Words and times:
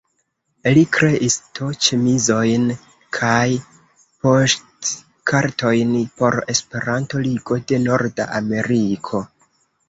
Li 0.75 0.83
kreis 0.93 1.33
T-ĉemizojn 1.57 2.63
kaj 3.17 3.43
poŝtkartojn 4.23 5.93
por 6.23 6.39
Esperanto-Ligo 6.55 7.59
de 7.73 7.81
Norda 7.85 8.27
Ameriko. 8.41 9.23